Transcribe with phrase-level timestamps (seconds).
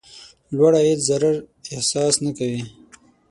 [0.55, 1.35] لوړ عاید ضرر
[1.73, 2.61] احساس نه کوي.